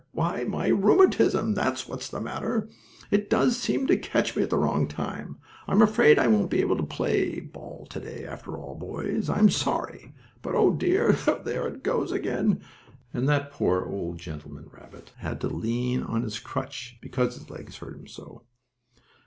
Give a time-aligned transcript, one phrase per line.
[0.13, 2.67] Why my rheumatism; that's what's the matter!
[3.11, 5.37] It does seem to catch me at the wrong time.
[5.67, 9.29] I'm afraid I won't be able to play ball to day after all, boys.
[9.29, 11.11] I'm sorry, but Oh dear!
[11.45, 12.61] There it goes again!"
[13.13, 17.77] and that poor, old gentleman rabbit had to lean on his crutch, because his legs
[17.77, 18.41] hurt him so.